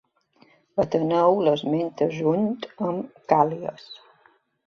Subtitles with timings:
[0.83, 2.49] Ateneu l'esmenta junt
[2.87, 3.87] amb Càl·lies.